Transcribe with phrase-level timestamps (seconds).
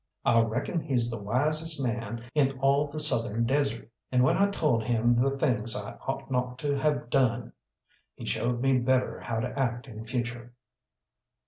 [0.25, 4.81] I reckon he's the wisest man in all the southern desert, and when I told
[4.83, 7.53] him the things I ought not to have done,
[8.15, 10.55] he showed me better how to act in future.